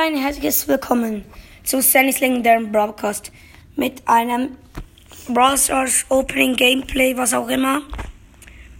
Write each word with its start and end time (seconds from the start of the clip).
ein 0.00 0.16
herzliches 0.16 0.66
Willkommen 0.66 1.26
zu 1.62 1.82
Sannys 1.82 2.20
legendären 2.20 2.72
Broadcast 2.72 3.30
mit 3.76 4.00
einem 4.08 4.56
Brawl 5.28 5.58
Stars 5.58 6.06
Opening 6.08 6.56
Gameplay, 6.56 7.14
was 7.18 7.34
auch 7.34 7.48
immer. 7.48 7.82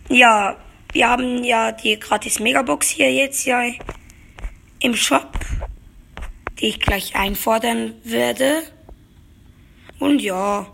Ja, 0.08 0.56
wir 0.94 1.10
haben 1.10 1.44
ja 1.44 1.72
die 1.72 2.00
gratis 2.00 2.40
Megabox 2.40 2.88
hier 2.88 3.12
jetzt 3.12 3.44
ja 3.44 3.60
im 4.78 4.96
Shop, 4.96 5.38
die 6.58 6.68
ich 6.68 6.80
gleich 6.80 7.14
einfordern 7.14 7.96
werde. 8.02 8.62
Und 9.98 10.22
ja, 10.22 10.66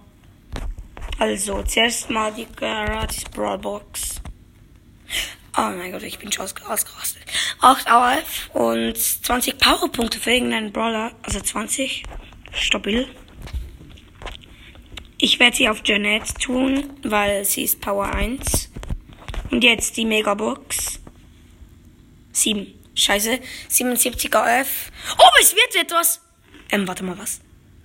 also 1.18 1.64
zuerst 1.64 2.08
mal 2.08 2.32
die 2.32 2.46
gratis 2.54 3.24
Brawl 3.24 3.58
Box. 3.58 4.20
Oh 5.58 5.72
mein 5.76 5.90
Gott, 5.90 6.04
ich 6.04 6.20
bin 6.20 6.30
schon 6.30 6.44
ausgerastet. 6.44 7.24
8 7.60 7.88
AF 7.88 8.50
und 8.52 8.96
20 8.96 9.58
Powerpunkte 9.58 10.18
für 10.18 10.32
irgendeinen 10.32 10.72
Brawler. 10.72 11.12
Also 11.22 11.40
20. 11.40 12.04
Stabil. 12.52 13.08
Ich 15.18 15.38
werde 15.40 15.56
sie 15.56 15.68
auf 15.68 15.80
Janet 15.84 16.38
tun, 16.40 16.90
weil 17.02 17.44
sie 17.44 17.62
ist 17.62 17.80
Power 17.80 18.12
1. 18.14 18.70
Und 19.50 19.64
jetzt 19.64 19.96
die 19.96 20.04
Megabox. 20.04 21.00
7. 22.32 22.66
Scheiße. 22.94 23.40
77 23.68 24.34
AF. 24.34 24.92
Oh, 25.18 25.30
es 25.40 25.54
wird 25.54 25.76
etwas. 25.76 26.20
Ähm, 26.70 26.86
warte 26.86 27.04
mal, 27.04 27.18
was? 27.18 27.40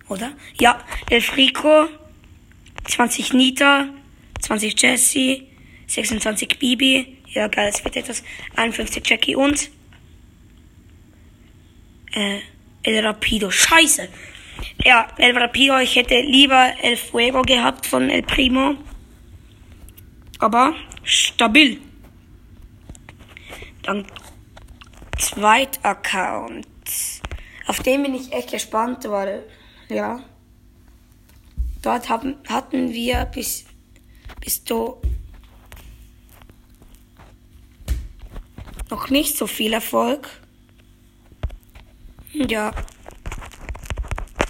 Oder? 0.09 0.33
Ja, 0.59 0.83
Elfrico. 1.09 1.87
20 2.89 3.33
Nita. 3.33 3.87
20 4.41 4.81
Jessie. 4.81 5.47
26 5.91 6.57
Bibi. 6.57 7.17
Ja, 7.27 7.47
geil, 7.47 7.71
es 7.73 7.83
wird 7.83 7.95
etwas. 7.95 8.23
51 8.55 9.05
Jackie 9.05 9.35
und. 9.35 9.69
Äh, 12.13 12.39
El 12.83 13.05
Rapido. 13.05 13.51
Scheiße. 13.51 14.07
Ja, 14.83 15.07
El 15.17 15.37
Rapido. 15.37 15.77
Ich 15.79 15.95
hätte 15.95 16.19
lieber 16.21 16.73
El 16.81 16.97
Fuego 16.97 17.41
gehabt 17.41 17.85
von 17.85 18.09
El 18.09 18.23
Primo. 18.23 18.75
Aber 20.39 20.73
stabil. 21.03 21.79
Dann 23.83 24.05
zweit 25.17 25.83
Account. 25.83 26.67
Auf 27.67 27.79
den 27.81 28.03
bin 28.03 28.15
ich 28.15 28.31
echt 28.31 28.51
gespannt, 28.51 29.05
weil, 29.09 29.43
ja. 29.89 30.23
Dort 31.81 32.09
haben, 32.09 32.35
hatten 32.47 32.91
wir 32.93 33.25
bis, 33.25 33.65
bis 34.39 34.63
du 34.63 35.01
noch 38.91 39.09
nicht 39.09 39.37
so 39.37 39.47
viel 39.47 39.73
Erfolg. 39.73 40.29
Ja. 42.33 42.71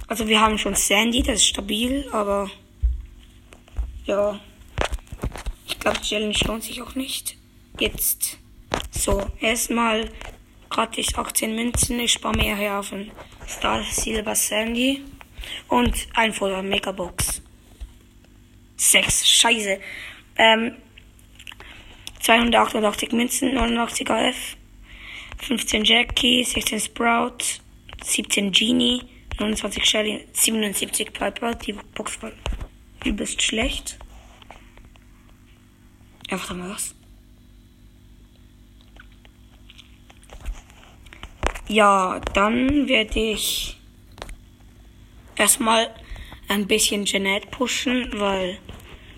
Also 0.08 0.28
wir 0.28 0.40
haben 0.40 0.58
schon 0.58 0.74
Sandy, 0.74 1.22
das 1.22 1.36
ist 1.36 1.46
stabil, 1.46 2.06
aber 2.12 2.50
ja. 4.04 4.38
Ich 5.66 5.78
glaube, 5.78 6.00
Challenge 6.00 6.36
lohnt 6.44 6.64
sich 6.64 6.82
auch 6.82 6.94
nicht. 6.94 7.36
Jetzt. 7.78 8.38
So, 8.90 9.24
erstmal 9.40 10.10
gratis 10.68 11.14
18 11.14 11.54
Münzen. 11.54 11.98
Ich 12.00 12.12
spare 12.12 12.36
mir 12.36 12.56
hier 12.56 12.78
auf 12.78 12.92
ein 12.92 13.10
Star 13.48 13.82
Silver 13.84 14.34
Sandy. 14.34 15.02
Und 15.68 15.94
ein 16.14 16.32
Foto 16.32 16.62
Megabox. 16.62 17.42
6. 18.76 19.26
Scheiße. 19.26 19.80
Ähm, 20.36 20.76
288 22.22 23.12
Münzen, 23.12 23.54
89 23.54 24.08
AF, 24.10 24.56
15 25.38 25.84
Jackie, 25.84 26.44
16 26.44 26.80
Sprout, 26.80 27.38
17 28.04 28.52
Genie, 28.52 29.02
29 29.40 29.84
Shelly, 29.84 30.24
77 30.32 31.12
Piper. 31.12 31.54
Die 31.56 31.72
Box 31.72 32.22
war 32.22 32.30
übelst 33.04 33.42
schlecht. 33.42 33.98
Einfach 36.30 36.54
mal 36.54 36.70
was. 36.70 36.94
Ja, 41.66 42.20
dann 42.34 42.86
werde 42.86 43.18
ich 43.18 43.76
erstmal 45.36 45.92
ein 46.48 46.66
bisschen 46.68 47.04
Jeanette 47.04 47.48
pushen, 47.48 48.08
weil 48.12 48.58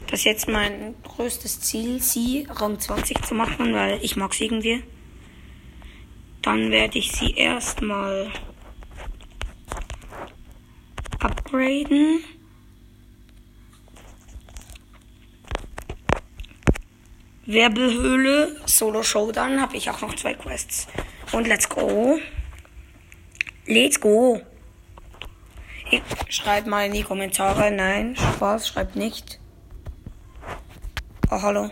das 0.07 0.21
ist 0.21 0.25
jetzt 0.25 0.49
mein 0.49 0.95
größtes 1.03 1.61
Ziel, 1.61 2.01
sie 2.01 2.47
Rang 2.51 2.79
20 2.79 3.25
zu 3.25 3.35
machen, 3.35 3.75
weil 3.75 3.99
ich 4.03 4.17
mag 4.17 4.35
sie 4.35 4.45
irgendwie. 4.45 4.83
Dann 6.43 6.71
werde 6.71 6.99
ich 6.99 7.13
sie 7.13 7.33
erstmal 7.33 8.31
upgraden. 11.19 12.23
Werbehöhle, 17.47 18.61
Solo 18.67 19.03
Showdown, 19.03 19.61
habe 19.61 19.77
ich 19.77 19.91
auch 19.91 20.01
noch 20.01 20.15
zwei 20.17 20.35
Quests. 20.35 20.87
Und 21.33 21.47
let's 21.47 21.69
go. 21.69 22.19
Let's 23.67 24.01
go. 24.01 24.41
Schreibt 26.29 26.67
mal 26.67 26.87
in 26.87 26.93
die 26.93 27.03
Kommentare. 27.03 27.71
Nein, 27.71 28.17
Spaß, 28.17 28.69
schreibt 28.69 28.97
nicht. 28.97 29.41
Oh, 31.31 31.41
hallo. 31.41 31.71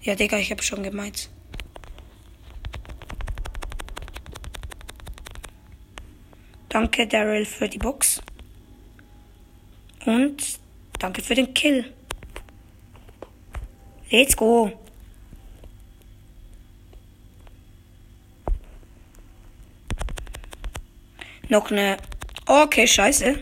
Ja, 0.00 0.14
Digga, 0.14 0.38
ich 0.38 0.50
hab 0.52 0.62
schon 0.62 0.82
gemeint. 0.82 1.28
Danke, 6.68 7.06
Daryl, 7.06 7.44
für 7.44 7.68
die 7.68 7.78
Box. 7.78 8.22
Und 10.04 10.60
danke 10.98 11.22
für 11.22 11.34
den 11.34 11.52
Kill. 11.54 11.92
Let's 14.10 14.36
go. 14.36 14.70
Noch 21.48 21.70
eine. 21.70 21.96
Okay, 22.46 22.86
scheiße. 22.86 23.40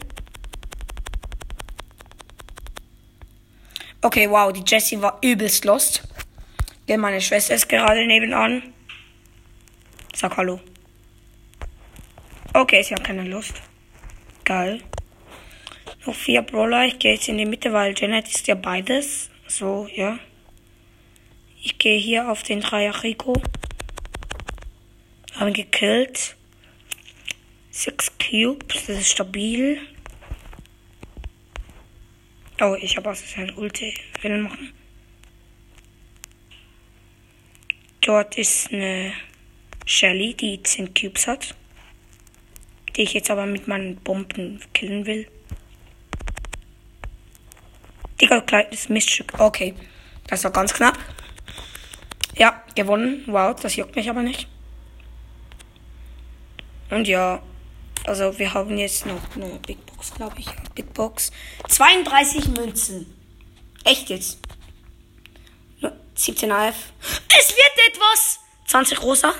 Okay, 4.15 4.31
wow, 4.31 4.53
die 4.53 4.63
Jessie 4.65 5.03
war 5.03 5.19
übelst 5.23 5.65
lost. 5.65 6.05
Denn 6.87 7.01
meine 7.01 7.21
Schwester 7.21 7.57
ist 7.57 7.69
gerade 7.69 8.07
nebenan. 8.07 8.63
Sag 10.15 10.37
Hallo. 10.37 10.61
Okay, 12.53 12.81
sie 12.85 12.95
hat 12.95 13.03
keine 13.03 13.25
Lust. 13.25 13.55
Geil. 14.45 14.83
Noch 16.07 16.15
vier 16.15 16.43
Brawler. 16.43 16.85
Ich 16.85 17.01
gehe 17.01 17.15
jetzt 17.15 17.29
in 17.29 17.39
die 17.39 17.45
Mitte, 17.45 17.73
weil 17.73 17.93
Janet 17.99 18.29
ist 18.29 18.47
ja 18.47 18.55
beides. 18.55 19.31
So, 19.49 19.89
ja. 19.93 20.21
Ich 21.61 21.79
gehe 21.79 21.99
hier 21.99 22.31
auf 22.31 22.45
den 22.45 22.61
Dreier 22.61 23.03
Rico. 23.03 23.33
Haben 25.35 25.53
gekillt. 25.53 26.37
Six 27.73 28.13
Cubes, 28.21 28.87
das 28.87 28.97
ist 28.97 29.11
stabil. 29.11 29.81
Oh, 32.61 32.77
ich 32.81 32.97
habe 32.97 33.15
sein 33.15 33.53
Ulti 33.57 33.95
will 34.23 34.43
machen. 34.43 34.73
Dort 38.01 38.39
ist 38.39 38.73
eine 38.73 39.13
Shelly, 39.87 40.35
die 40.35 40.63
10 40.63 40.95
Cubes 40.95 41.27
hat. 41.27 41.55
Die 42.95 43.03
ich 43.03 43.15
jetzt 43.15 43.31
aber 43.31 43.47
mit 43.47 43.67
meinen 43.67 43.97
Bomben 43.97 44.61
killen 44.73 45.05
will. 45.05 45.27
Digga, 48.21 48.41
kleines 48.43 48.89
Miststück. 48.89 49.33
Okay. 49.39 49.75
Das 50.29 50.45
war 50.45 50.53
ganz 50.53 50.73
knapp. 50.73 50.97
Ja, 52.37 52.63
gewonnen. 52.75 53.25
Wow, 53.27 53.59
das 53.61 53.75
juckt 53.77 53.97
mich 53.97 54.09
aber 54.09 54.23
nicht. 54.23 54.49
Und 56.91 57.09
ja, 57.09 57.43
also 58.05 58.39
wir 58.39 58.55
haben 58.55 58.79
jetzt 58.79 59.07
noch 59.07 59.35
eine 59.35 59.59
Big 59.67 59.84
Box, 60.05 60.15
glaube 60.15 60.39
ich. 60.39 60.47
Big 60.75 60.93
Box. 60.93 61.31
32 61.69 62.49
Münzen. 62.49 63.06
Echt 63.85 64.11
jetzt. 64.11 64.39
17 66.15 66.51
AF. 66.53 66.75
Es 67.39 67.51
wird 67.51 67.89
etwas. 67.89 68.41
20 68.67 69.03
Rosa. 69.03 69.35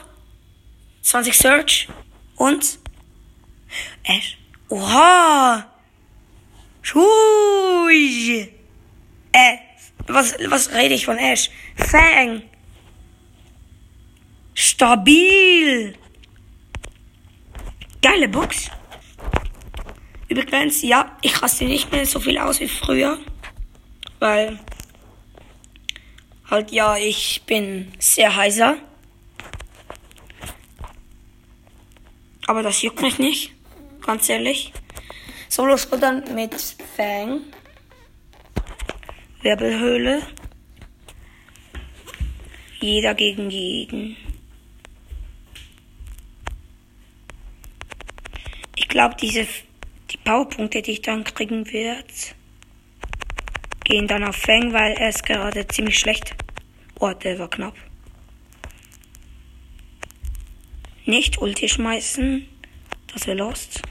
20 1.02 1.37
Search. 1.37 1.88
Und 2.37 2.78
Ash. 4.05 4.38
Oha. 4.69 5.70
Schui. 6.82 8.52
Äh, 9.32 9.56
was, 10.06 10.34
was 10.49 10.72
rede 10.72 10.94
ich 10.94 11.05
von 11.05 11.19
Ash? 11.19 11.50
Fang. 11.76 12.43
Stabil. 14.55 15.96
Geile 18.02 18.28
Box. 18.28 18.70
Übrigens, 20.28 20.82
ja, 20.82 21.16
ich 21.22 21.42
raste 21.42 21.64
nicht 21.64 21.92
mehr 21.92 22.06
so 22.06 22.18
viel 22.20 22.38
aus 22.38 22.60
wie 22.60 22.68
früher. 22.68 23.18
Weil 24.18 24.58
halt 26.50 26.72
ja, 26.72 26.96
ich 26.96 27.42
bin 27.46 27.92
sehr 27.98 28.34
heiser. 28.34 28.76
Aber 32.46 32.62
das 32.62 32.82
juckt 32.82 33.00
mich 33.00 33.18
nicht. 33.18 33.52
Ganz 34.00 34.28
ehrlich. 34.28 34.72
Solo 35.48 35.76
Showdown 35.76 36.22
mit 36.34 36.54
Fang. 36.96 37.40
Wirbelhöhle. 39.42 40.22
Jeder 42.80 43.14
gegen 43.14 43.50
jeden. 43.50 44.16
Ich 48.76 48.88
glaube, 48.88 49.16
diese 49.20 49.46
die 50.14 50.19
Powerpunkte, 50.19 50.81
die 50.81 50.93
ich 50.93 51.02
dann 51.02 51.25
kriegen 51.25 51.70
werde, 51.72 52.05
gehen 53.84 54.06
dann 54.06 54.25
auf 54.25 54.37
Fang, 54.37 54.72
weil 54.72 54.93
er 54.93 55.11
ist 55.11 55.25
gerade 55.25 55.66
ziemlich 55.66 55.99
schlecht. 55.99 56.34
Oh, 57.00 57.12
der 57.12 57.38
war 57.38 57.50
knapp. 57.50 57.75
Nicht 61.05 61.38
Ulti 61.38 61.69
schmeißen. 61.69 62.49
Das 63.12 63.26
wäre 63.26 63.37
lost. 63.37 63.82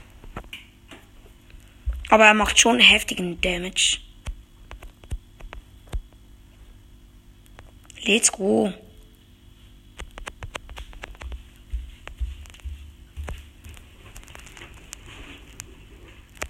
Aber 2.08 2.26
er 2.26 2.34
macht 2.34 2.58
schon 2.58 2.80
heftigen 2.80 3.40
Damage. 3.40 3.98
Let's 8.02 8.32
go. 8.32 8.72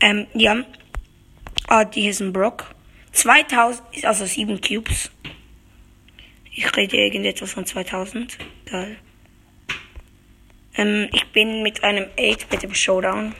Ähm, 0.04 0.26
ja. 0.34 0.62
Ah, 1.66 1.86
die 1.86 2.08
ist 2.08 2.20
ein 2.20 2.34
Brock. 2.34 2.74
2000, 3.12 4.04
also 4.04 4.26
7 4.26 4.60
Cubes. 4.60 5.10
Ich 6.52 6.76
rede 6.76 6.98
irgendetwas 6.98 7.52
von 7.52 7.64
2000. 7.64 8.36
Geil. 8.70 8.98
Ähm, 10.76 11.08
ich 11.10 11.24
bin 11.32 11.62
mit 11.62 11.82
einem 11.82 12.04
8-Bit 12.18 12.64
im 12.64 12.74
Showdown. 12.74 13.34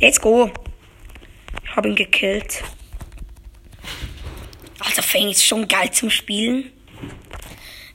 Let's 0.00 0.18
go. 0.18 0.50
Ich 1.62 1.76
habe 1.76 1.90
ihn 1.90 1.94
gekillt. 1.94 2.62
Also 4.78 5.02
Fang 5.02 5.28
ist 5.28 5.44
schon 5.44 5.68
geil 5.68 5.90
zum 5.90 6.08
Spielen. 6.08 6.72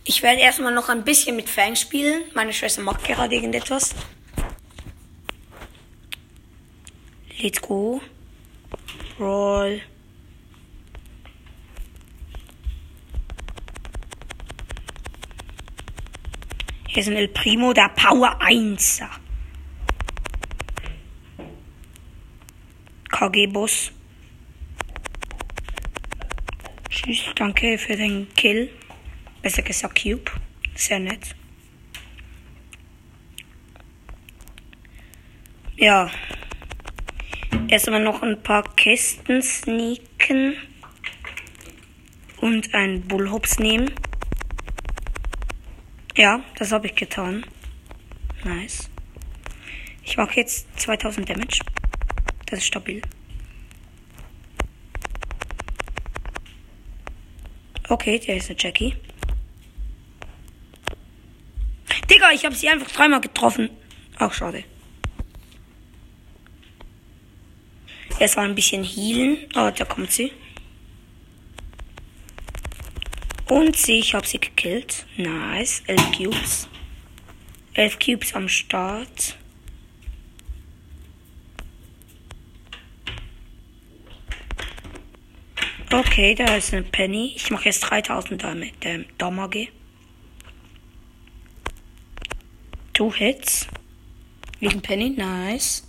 Ich 0.03 0.21
werde 0.21 0.41
erstmal 0.41 0.71
noch 0.71 0.89
ein 0.89 1.03
bisschen 1.03 1.35
mit 1.35 1.49
Fang 1.49 1.75
spielen. 1.75 2.25
Meine 2.35 2.53
Schwester 2.53 2.83
macht 2.83 3.05
gerade 3.05 3.33
irgendetwas. 3.33 3.95
Let's 7.45 7.61
go. 7.61 8.01
Roll. 9.19 9.79
Hier 16.87 17.01
ist 17.03 17.07
ein 17.07 17.15
El 17.15 17.27
Primo, 17.27 17.71
der 17.71 17.89
Power 17.89 18.41
1. 18.41 19.03
KG-Boss. 23.11 23.91
Tschüss, 26.89 27.25
danke 27.35 27.77
für 27.77 27.95
den 27.95 28.27
Kill. 28.33 28.71
Besser 29.43 29.61
gesagt 29.61 30.01
Cube. 30.01 30.31
Sehr 30.73 30.97
nett. 30.97 31.35
Ja. 35.75 36.09
Erstmal 37.75 37.99
noch 37.99 38.21
ein 38.21 38.41
paar 38.41 38.63
Kästen 38.77 39.41
sneaken. 39.41 40.55
Und 42.37 42.73
ein 42.73 43.01
Bullhops 43.01 43.59
nehmen. 43.59 43.91
Ja, 46.15 46.41
das 46.57 46.71
habe 46.71 46.87
ich 46.87 46.95
getan. 46.95 47.45
Nice. 48.45 48.89
Ich 50.03 50.15
mache 50.15 50.37
jetzt 50.37 50.67
2000 50.79 51.29
Damage. 51.29 51.59
Das 52.45 52.59
ist 52.59 52.67
stabil. 52.67 53.01
Okay, 57.89 58.19
der 58.19 58.37
ist 58.37 58.49
eine 58.49 58.57
Jackie. 58.57 58.95
Digga, 62.09 62.31
ich 62.31 62.45
habe 62.45 62.55
sie 62.55 62.69
einfach 62.69 62.89
dreimal 62.89 63.19
getroffen. 63.19 63.69
Auch 64.17 64.31
schade. 64.31 64.63
Erst 68.19 68.37
mal 68.37 68.47
ein 68.47 68.55
bisschen 68.55 68.83
healen. 68.83 69.37
Oh, 69.55 69.69
da 69.75 69.85
kommt 69.85 70.11
sie. 70.11 70.31
Und 73.47 73.75
sie, 73.75 73.99
ich 73.99 74.13
habe 74.13 74.25
sie 74.25 74.39
gekillt. 74.39 75.05
Nice. 75.17 75.83
11 75.87 76.11
Cubes. 76.17 76.67
11 77.73 77.99
Cubes 77.99 78.33
am 78.33 78.47
Start. 78.47 79.37
Okay, 85.91 86.35
da 86.35 86.55
ist 86.55 86.73
eine 86.73 86.83
Penny. 86.83 87.33
Ich 87.35 87.51
mache 87.51 87.65
jetzt 87.65 87.81
3000 87.81 88.43
damit 88.43 88.73
ähm, 88.81 89.05
Damage. 89.17 89.67
Two 92.93 93.13
Hits. 93.13 93.67
Wegen 94.59 94.81
Penny, 94.81 95.09
nice. 95.09 95.83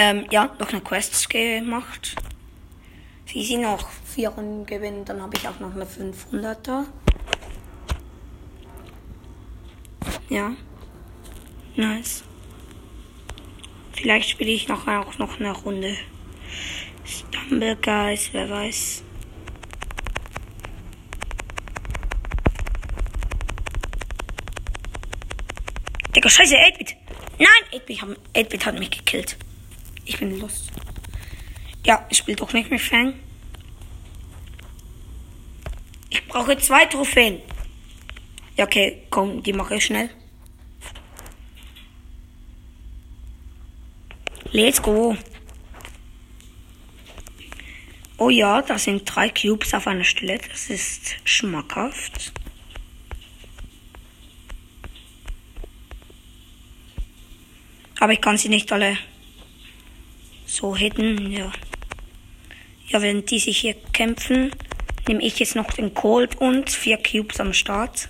Ähm, 0.00 0.26
ja, 0.30 0.54
noch 0.60 0.70
eine 0.70 0.80
Quest 0.80 1.28
gemacht. 1.28 2.14
Wie 3.26 3.44
sie 3.44 3.56
noch 3.56 3.90
vier 4.04 4.28
Runden 4.30 4.64
gewinnen, 4.64 5.04
dann 5.04 5.20
habe 5.20 5.36
ich 5.36 5.48
auch 5.48 5.58
noch 5.58 5.74
eine 5.74 5.84
500er. 5.84 6.84
Ja. 10.28 10.52
Nice. 11.74 12.22
Vielleicht 13.92 14.30
spiele 14.30 14.50
ich 14.50 14.68
noch 14.68 14.86
auch 14.86 15.18
noch 15.18 15.40
eine 15.40 15.50
Runde. 15.50 15.96
Stumble 17.04 17.74
Guys, 17.76 18.28
wer 18.32 18.48
weiß. 18.48 19.02
Digga, 26.14 26.28
scheiße, 26.28 26.54
8-Bit. 26.54 26.96
Nein, 27.38 27.48
8-Bit 27.72 28.02
hat, 28.64 28.66
hat 28.66 28.78
mich 28.78 28.90
gekillt. 28.90 29.36
Ich 30.08 30.18
bin 30.18 30.40
lost. 30.40 30.70
Ja, 31.84 32.06
ich 32.08 32.16
spiele 32.16 32.38
doch 32.38 32.54
nicht 32.54 32.70
mit 32.70 32.80
Fang. 32.80 33.12
Ich 36.08 36.26
brauche 36.26 36.56
zwei 36.56 36.86
Trophäen. 36.86 37.42
Ja, 38.56 38.64
okay, 38.64 39.02
komm, 39.10 39.42
die 39.42 39.52
mache 39.52 39.74
ich 39.74 39.84
schnell. 39.84 40.08
Let's 44.50 44.80
go. 44.80 45.14
Oh 48.16 48.30
ja, 48.30 48.62
da 48.62 48.78
sind 48.78 49.04
drei 49.04 49.28
Cubes 49.28 49.74
auf 49.74 49.86
einer 49.86 50.04
Stelle. 50.04 50.38
Das 50.38 50.70
ist 50.70 51.16
schmackhaft. 51.24 52.32
Aber 58.00 58.14
ich 58.14 58.22
kann 58.22 58.38
sie 58.38 58.48
nicht 58.48 58.72
alle 58.72 58.96
so 60.48 60.74
hitten, 60.74 61.30
ja. 61.30 61.52
Ja, 62.88 63.02
während 63.02 63.30
die 63.30 63.38
sich 63.38 63.58
hier 63.58 63.74
kämpfen, 63.92 64.50
nehme 65.06 65.22
ich 65.22 65.38
jetzt 65.38 65.54
noch 65.54 65.70
den 65.72 65.94
Cold 65.94 66.40
und 66.40 66.70
vier 66.70 66.96
Cubes 66.96 67.38
am 67.38 67.52
Start. 67.52 68.08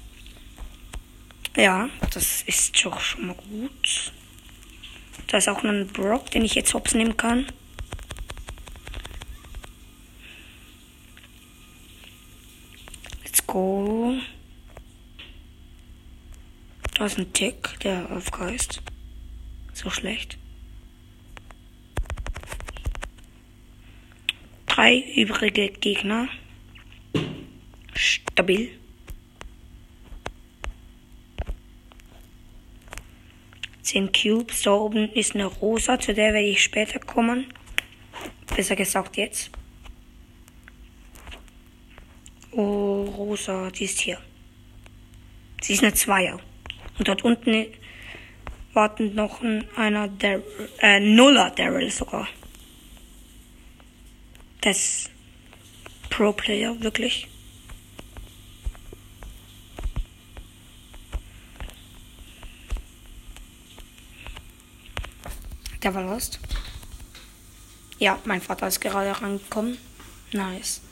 Ja, 1.56 1.90
das 2.14 2.42
ist 2.42 2.84
doch 2.84 3.00
schon 3.00 3.26
mal 3.26 3.34
gut. 3.34 4.12
Da 5.26 5.38
ist 5.38 5.48
auch 5.48 5.62
noch 5.64 5.72
ein 5.72 5.88
Brock, 5.88 6.30
den 6.30 6.44
ich 6.44 6.54
jetzt 6.54 6.72
hops 6.72 6.94
nehmen 6.94 7.16
kann. 7.16 7.46
Let's 13.24 13.44
go. 13.46 14.14
Da 16.94 17.06
ist 17.06 17.18
ein 17.18 17.32
Tick, 17.32 17.80
der 17.80 18.10
aufgeist. 18.12 18.80
So 19.74 19.90
schlecht. 19.90 20.38
Drei 24.78 25.02
übrige 25.16 25.70
Gegner. 25.70 26.28
Stabil. 27.94 28.70
Zehn 33.82 34.12
Cubes. 34.12 34.62
Da 34.62 34.74
oben 34.74 35.10
ist 35.12 35.34
eine 35.34 35.46
Rosa, 35.46 35.98
zu 35.98 36.14
der 36.14 36.32
werde 36.32 36.46
ich 36.46 36.62
später 36.62 37.00
kommen. 37.00 37.46
Besser 38.54 38.76
gesagt 38.76 39.16
jetzt. 39.16 39.50
Oh, 42.52 43.02
Rosa, 43.16 43.70
die 43.72 43.84
ist 43.84 43.98
hier. 43.98 44.18
Sie 45.60 45.72
ist 45.72 45.82
eine 45.82 45.94
Zweier. 45.94 46.38
Und 46.98 47.08
dort 47.08 47.24
unten 47.24 47.66
wartet 48.74 49.12
noch 49.12 49.40
einer 49.74 50.06
der 50.06 50.40
äh, 50.80 51.00
Nuller 51.00 51.50
Daryl 51.50 51.90
sogar 51.90 52.28
als 54.68 55.08
Pro-Player, 56.10 56.78
wirklich. 56.80 57.26
Der 65.82 65.94
war 65.94 66.02
lost. 66.02 66.38
Ja, 67.98 68.18
mein 68.26 68.42
Vater 68.42 68.68
ist 68.68 68.80
gerade 68.80 69.18
rangekommen. 69.18 69.78
Nice. 70.32 70.82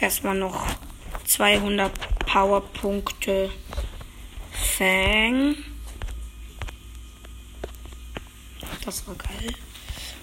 Erstmal 0.00 0.36
noch 0.36 0.66
200 1.26 2.18
Powerpunkte 2.26 3.52
Fang. 4.50 5.54
Das 8.84 9.06
war 9.06 9.14
geil. 9.14 9.54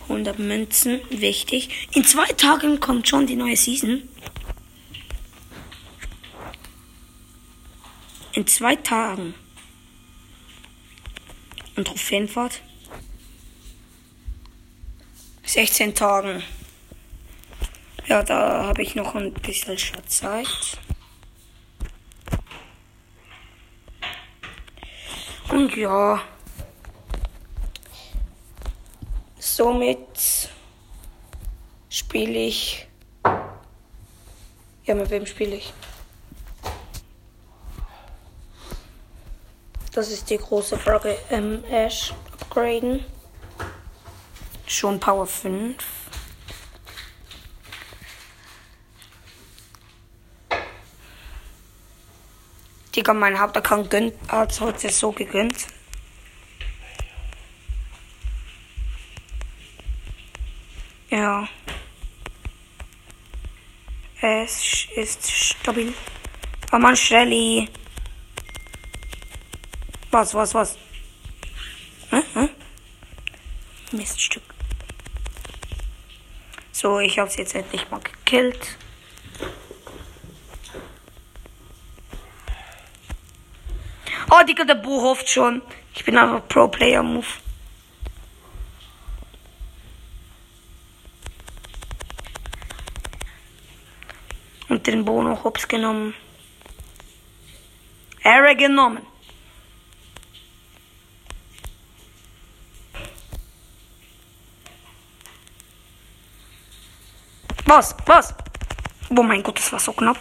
100 0.09 0.39
Münzen, 0.39 1.01
wichtig. 1.09 1.87
In 1.93 2.03
zwei 2.03 2.25
Tagen 2.33 2.79
kommt 2.79 3.07
schon 3.07 3.27
die 3.27 3.35
neue 3.35 3.55
Season. 3.55 4.09
In 8.33 8.47
zwei 8.47 8.75
Tagen. 8.75 9.35
Und 11.75 11.87
Trophäenfahrt? 11.87 12.61
16 15.43 15.95
Tagen. 15.95 16.43
Ja, 18.07 18.23
da 18.23 18.65
habe 18.65 18.81
ich 18.81 18.95
noch 18.95 19.13
ein 19.15 19.33
bisschen 19.33 19.77
Zeit. 20.07 20.79
Und 25.49 25.75
ja. 25.75 26.21
Somit 29.59 30.49
spiele 31.89 32.39
ich. 32.45 32.87
Ja, 34.85 34.95
mit 34.95 35.09
wem 35.09 35.25
spiele 35.25 35.57
ich? 35.57 35.73
Das 39.91 40.09
ist 40.11 40.29
die 40.29 40.37
große 40.37 40.77
Frage. 40.77 41.17
Ähm, 41.29 41.61
Ash 41.65 42.13
upgraden. 42.31 43.03
Schon 44.65 44.97
Power 44.97 45.27
5. 45.27 45.75
Digga, 52.95 53.13
mein 53.13 53.37
Hauptaccount 53.37 53.93
hat 54.29 54.61
heute 54.61 54.89
so 54.89 55.11
gegönnt. 55.11 55.78
Es 64.21 64.87
ist 64.95 65.31
stabil. 65.31 65.93
Oh 66.73 66.77
Mann, 66.77 66.95
Shelly. 66.95 67.69
Was, 70.11 70.33
was, 70.33 70.53
was? 70.53 70.77
Hä? 72.11 72.21
Hä? 72.33 72.49
Miststück. 73.91 74.43
So, 76.73 76.99
ich 76.99 77.17
hab's 77.17 77.37
jetzt 77.37 77.55
endlich 77.55 77.89
mal 77.89 78.01
gekillt. 78.01 78.77
Oh, 84.31 84.43
Digga, 84.45 84.63
der 84.63 84.75
Buch 84.75 85.01
hofft 85.01 85.29
schon. 85.29 85.61
Ich 85.95 86.03
bin 86.05 86.17
einfach 86.17 86.47
Pro-Player-Move. 86.47 87.25
Den 94.91 95.05
Bono 95.05 95.43
hops 95.43 95.67
genommen. 95.67 96.13
Ehre 98.23 98.55
genommen. 98.55 99.05
Was? 107.65 107.95
Was? 108.05 108.33
Oh 109.09 109.23
mein 109.23 109.43
Gott, 109.43 109.57
das 109.57 109.71
war 109.71 109.79
so 109.79 109.93
knapp. 109.93 110.17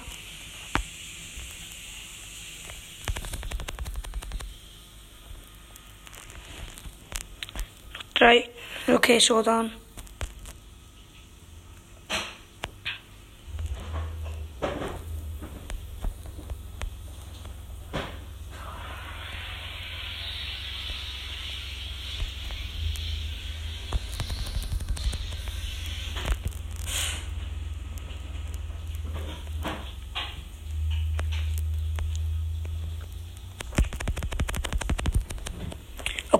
Drei. 8.15 8.51
Okay, 8.87 9.21
Showdown. 9.21 9.73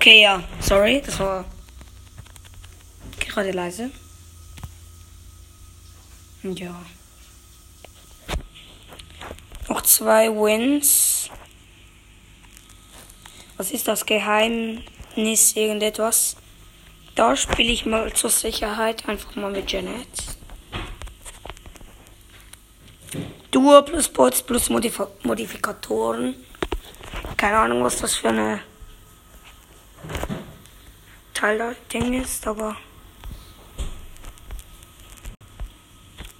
Okay, 0.09 0.23
ja. 0.23 0.43
Sorry, 0.61 1.03
das 1.05 1.21
war 1.21 1.45
gerade 3.19 3.51
leise. 3.51 3.91
Ja. 6.43 6.75
Noch 9.69 9.83
zwei 9.83 10.31
Wins. 10.31 11.29
Was 13.59 13.71
ist 13.71 13.87
das 13.87 14.07
Geheimnis? 14.07 15.55
Irgendetwas? 15.55 16.37
Da 17.15 17.37
spiele 17.37 17.71
ich 17.71 17.85
mal 17.85 18.11
zur 18.15 18.31
Sicherheit 18.31 19.07
einfach 19.07 19.37
mal 19.37 19.51
mit 19.51 19.71
Janet. 19.71 20.09
Duo 23.51 23.83
plus 23.83 24.09
Bots 24.09 24.43
plus 24.43 24.71
Modif 24.71 25.03
Modifikatoren. 25.23 26.35
Keine 27.37 27.59
Ahnung, 27.59 27.85
was 27.85 27.99
das 27.99 28.17
für 28.17 28.31
eine 28.31 28.61
Teil 31.39 31.57
da 31.57 31.73
Ding 31.93 32.21
ist, 32.21 32.49
aber 32.49 32.75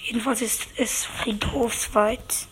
jedenfalls 0.01 0.43
ist 0.43 0.67
es 0.77 1.05
friedhofsweit. 1.05 2.49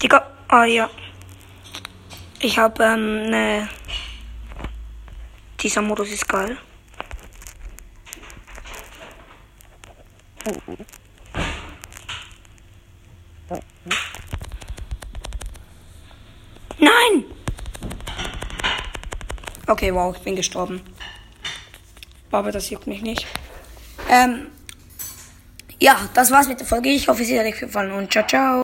Digga, 0.00 0.24
ah 0.46 0.64
ja. 0.66 0.88
Ich 2.40 2.58
habe 2.58 2.84
ähm, 2.84 3.30
ne. 3.30 3.68
Dieser 5.60 5.82
Modus 5.82 6.10
ist 6.10 6.28
geil. 6.28 6.56
Nein! 16.78 17.24
Okay, 19.66 19.92
wow, 19.92 20.14
ich 20.14 20.22
bin 20.22 20.36
gestorben. 20.36 20.80
Aber 22.30 22.52
das 22.52 22.70
juckt 22.70 22.86
mich 22.86 23.02
nicht. 23.02 23.26
Ähm, 24.10 24.48
ja, 25.80 26.08
das 26.14 26.30
war's 26.30 26.48
mit 26.48 26.60
der 26.60 26.66
Folge. 26.66 26.90
Ich 26.90 27.08
hoffe, 27.08 27.24
sie 27.24 27.38
hat 27.38 27.46
euch 27.46 27.58
gefallen 27.58 27.92
und 27.92 28.12
ciao, 28.12 28.26
ciao. 28.26 28.54